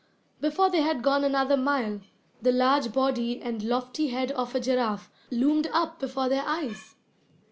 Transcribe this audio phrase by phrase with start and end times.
[0.39, 2.01] Before they had gone another mile,
[2.41, 6.95] the large body and lofty head of a giraffe loomed up before their eyes!